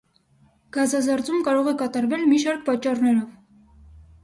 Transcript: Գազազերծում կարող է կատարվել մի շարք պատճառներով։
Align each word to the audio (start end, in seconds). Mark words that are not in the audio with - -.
Գազազերծում 0.77 1.43
կարող 1.49 1.69
է 1.73 1.75
կատարվել 1.83 2.25
մի 2.33 2.41
շարք 2.47 2.67
պատճառներով։ 2.73 3.31